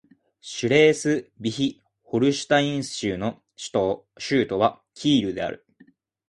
[0.41, 5.63] シュレースヴィヒ＝ホルシュタイン州の州都はキールである